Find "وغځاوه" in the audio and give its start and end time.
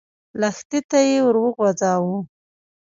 1.43-2.17